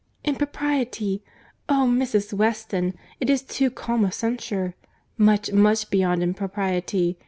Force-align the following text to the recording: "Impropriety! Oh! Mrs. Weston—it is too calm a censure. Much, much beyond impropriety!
"Impropriety! 0.25 1.21
Oh! 1.69 1.85
Mrs. 1.87 2.33
Weston—it 2.33 3.29
is 3.29 3.43
too 3.43 3.69
calm 3.69 4.03
a 4.03 4.11
censure. 4.11 4.73
Much, 5.15 5.51
much 5.53 5.91
beyond 5.91 6.23
impropriety! 6.23 7.19